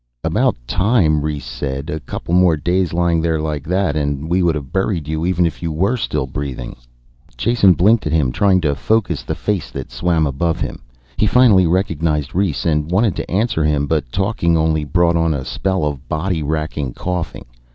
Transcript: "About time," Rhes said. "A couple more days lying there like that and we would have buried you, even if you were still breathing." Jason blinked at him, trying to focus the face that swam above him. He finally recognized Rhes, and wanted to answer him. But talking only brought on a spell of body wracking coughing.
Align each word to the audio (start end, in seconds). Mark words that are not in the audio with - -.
"About 0.23 0.57
time," 0.65 1.21
Rhes 1.21 1.45
said. 1.45 1.91
"A 1.91 1.99
couple 1.99 2.33
more 2.33 2.57
days 2.57 2.91
lying 2.91 3.21
there 3.21 3.39
like 3.39 3.65
that 3.65 3.95
and 3.95 4.27
we 4.27 4.41
would 4.41 4.55
have 4.55 4.73
buried 4.73 5.07
you, 5.07 5.27
even 5.27 5.45
if 5.45 5.61
you 5.61 5.71
were 5.71 5.95
still 5.95 6.25
breathing." 6.25 6.75
Jason 7.37 7.73
blinked 7.73 8.07
at 8.07 8.11
him, 8.11 8.31
trying 8.31 8.61
to 8.61 8.73
focus 8.73 9.21
the 9.21 9.35
face 9.35 9.69
that 9.69 9.91
swam 9.91 10.25
above 10.25 10.59
him. 10.59 10.81
He 11.17 11.27
finally 11.27 11.67
recognized 11.67 12.33
Rhes, 12.33 12.65
and 12.65 12.89
wanted 12.89 13.15
to 13.17 13.29
answer 13.29 13.63
him. 13.63 13.85
But 13.85 14.11
talking 14.11 14.57
only 14.57 14.85
brought 14.85 15.15
on 15.15 15.35
a 15.35 15.45
spell 15.45 15.85
of 15.85 16.09
body 16.09 16.41
wracking 16.41 16.93
coughing. 16.95 17.45